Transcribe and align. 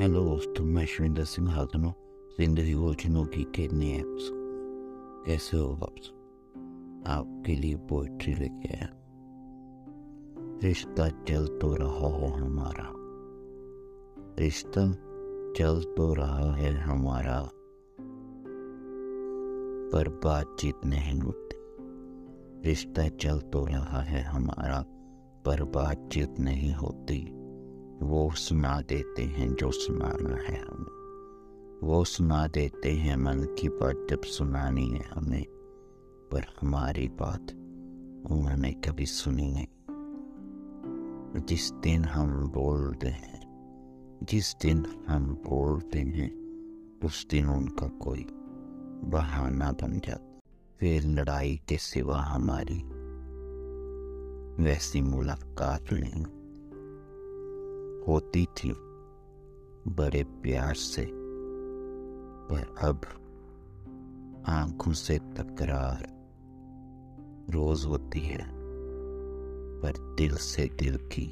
Hello 0.00 0.24
दोस्तों 0.24 0.64
मैं 0.64 0.86
शिविंदर 0.86 1.24
सिंह 1.24 1.50
हाजिर 1.50 1.80
हूँ 1.80 1.94
ज़िंदगी 2.38 2.72
गोचनों 2.72 3.24
की 3.24 3.44
के 3.44 3.68
नए 3.72 4.02
कैसे 5.26 5.56
हो 5.56 5.72
आप 5.72 5.90
आपके 7.06 7.54
लिए 7.54 7.76
पोइट्री 7.76 8.34
लेके 8.34 8.74
आया। 8.74 8.88
रिश्ता 10.64 11.08
चल 11.08 11.46
तो 11.46 11.74
रहा 11.74 11.88
हो 11.88 12.26
हमारा। 12.26 12.92
रिश्ता 14.38 14.92
चल 15.56 15.94
तो 15.96 16.14
रहा 16.14 16.54
है 16.54 16.72
हमारा। 16.72 17.50
पर 19.92 20.08
बातचीत 20.08 20.74
नहीं 20.86 21.20
होती। 21.20 21.56
रिश्ता 22.68 23.08
चल 23.08 23.38
तो 23.38 23.66
रहा 23.66 24.00
है 24.00 24.22
हमारा, 24.22 24.82
पर 25.46 25.64
बातचीत 25.64 26.40
नहीं 26.40 26.74
होती। 26.74 27.47
वो 28.02 28.30
सुना 28.30 28.80
देते 28.80 29.22
हैं 29.22 29.54
जो 29.54 29.70
सुनाना 29.70 30.36
है 30.36 30.60
हमें। 30.60 30.98
वो 31.82 32.04
सुना 32.04 32.46
देते 32.46 32.92
हैं 32.92 33.16
मन 33.16 33.42
की 33.42 33.68
बात 33.68 34.06
जब 34.10 34.22
सुनानी 34.22 34.90
है 34.90 35.04
हमें, 35.14 35.44
पर 36.32 36.40
हमारी 36.60 37.08
बात 37.08 37.42
उन्होंने 38.32 38.72
कभी 38.72 39.06
सुनी 39.06 39.50
नहीं। 39.50 39.66
जिस 41.40 41.72
दिन 41.72 42.04
हम 42.04 42.48
बोलते 42.48 43.06
हैं, 43.06 43.38
जिस 44.22 44.56
दिन 44.62 44.86
हम 45.08 45.34
बोलते 45.34 45.98
हैं, 45.98 46.38
उस 47.04 47.26
दिन 47.30 47.46
उनका 47.46 47.86
कोई 47.86 48.26
बहाना 49.04 49.72
बन 49.72 49.98
जाता। 49.98 50.40
फिर 50.80 51.02
लड़ाई 51.06 51.60
के 51.68 51.76
सिवा 51.76 52.22
हमारी 52.22 52.82
वैसी 54.64 55.00
मुलाकात 55.00 55.84
नहीं। 55.92 56.24
होती 58.08 58.44
थी 58.44 58.74
बड़े 59.88 60.24
प्यार 60.24 60.74
से, 60.74 61.08
पर 62.50 62.74
अब 62.82 63.00
आँखों 64.46 64.92
से 64.92 65.18
तकरार 65.18 66.06
रोज 67.50 67.84
होती 67.84 68.20
है, 68.20 68.46
पर 69.80 70.14
दिल 70.18 70.36
से 70.36 70.70
दिल 70.78 70.96
की 70.96 71.26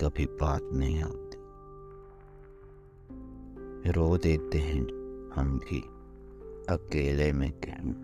कभी 0.00 0.26
बात 0.26 0.70
नहीं 0.72 1.02
आती। 1.02 1.38
रो 3.90 4.18
देते 4.18 4.58
हैं 4.58 4.82
हम 5.34 5.58
भी, 5.58 5.80
अकेले 6.74 7.32
में 7.32 7.52
कहीं 7.52 7.94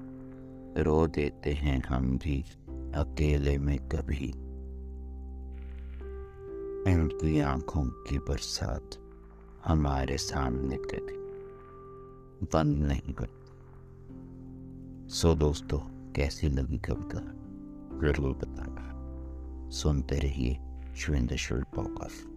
रो 0.82 1.06
देते 1.06 1.52
हैं 1.52 1.82
हम 1.82 2.18
भी, 2.18 2.44
अकेले 2.94 3.58
में 3.58 3.78
कभी। 3.88 4.43
उनकी 6.86 7.40
आँखों 7.40 7.84
की 7.84 8.18
बरसात 8.18 8.90
हमारे 9.64 10.16
सामने 10.16 10.76
कभी 10.76 11.14
बंद 12.46 12.76
नहीं 12.76 13.12
करती 13.12 13.44
सो 15.10 15.34
दोस्तों, 15.34 15.78
कैसी 16.12 16.48
लगी 16.48 16.78
कविता? 16.78 17.18
ज़रूर 18.00 18.36
बताना। 18.36 18.90
सुनते 19.70 20.18
रहिए 20.18 20.58
शिवेंद्र 20.96 21.36
पॉडकास्ट 21.52 22.33